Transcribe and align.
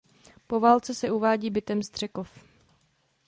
Po 0.47 0.59
válce 0.59 0.93
se 0.93 1.11
uvádí 1.11 1.49
bytem 1.49 1.83
Střekov. 1.83 2.43